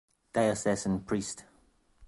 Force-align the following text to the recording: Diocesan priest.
Diocesan 0.33 1.01
priest. 1.05 1.43